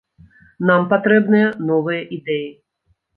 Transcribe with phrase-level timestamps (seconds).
[0.69, 2.49] Нам патрэбныя новыя ідэі.